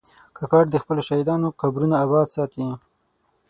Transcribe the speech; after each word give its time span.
کاکړ 0.37 0.63
د 0.71 0.75
خپلو 0.83 1.01
شهیدانو 1.09 1.47
قبرونه 1.61 1.95
آباد 2.05 2.27
ساتي. 2.35 2.65